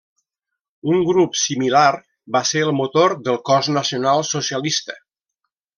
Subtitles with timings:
[0.93, 1.83] Un grup similar
[2.37, 4.99] va ser el motor del Cos Nacional Socialista.